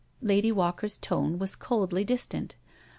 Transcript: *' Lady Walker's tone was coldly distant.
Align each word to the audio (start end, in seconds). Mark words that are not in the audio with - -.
*' 0.15 0.21
Lady 0.31 0.51
Walker's 0.51 0.97
tone 0.97 1.37
was 1.37 1.55
coldly 1.55 2.03
distant. 2.03 2.55